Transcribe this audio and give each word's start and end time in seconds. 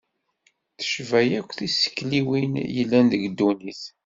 Tecba 0.77 1.19
akk 1.39 1.49
tisekliwin 1.57 2.53
yellan 2.75 3.05
deg 3.11 3.23
ddunit. 3.31 3.81